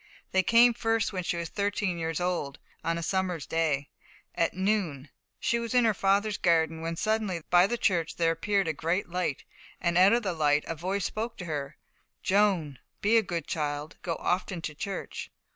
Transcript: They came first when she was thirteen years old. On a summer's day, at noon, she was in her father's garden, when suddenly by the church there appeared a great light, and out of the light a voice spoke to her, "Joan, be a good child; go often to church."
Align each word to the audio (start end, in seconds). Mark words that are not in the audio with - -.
They 0.31 0.41
came 0.41 0.73
first 0.73 1.13
when 1.13 1.21
she 1.23 1.37
was 1.37 1.49
thirteen 1.49 1.99
years 1.99 2.19
old. 2.19 2.57
On 2.83 2.97
a 2.97 3.03
summer's 3.03 3.45
day, 3.45 3.91
at 4.33 4.55
noon, 4.55 5.11
she 5.39 5.59
was 5.59 5.75
in 5.75 5.85
her 5.85 5.93
father's 5.93 6.39
garden, 6.39 6.81
when 6.81 6.95
suddenly 6.95 7.43
by 7.51 7.67
the 7.67 7.77
church 7.77 8.15
there 8.15 8.31
appeared 8.31 8.67
a 8.67 8.73
great 8.73 9.09
light, 9.09 9.43
and 9.79 9.99
out 9.99 10.13
of 10.13 10.23
the 10.23 10.33
light 10.33 10.63
a 10.67 10.73
voice 10.73 11.05
spoke 11.05 11.37
to 11.37 11.45
her, 11.45 11.77
"Joan, 12.23 12.79
be 13.01 13.15
a 13.15 13.21
good 13.21 13.45
child; 13.45 13.97
go 14.01 14.15
often 14.15 14.59
to 14.63 14.73
church." 14.73 15.29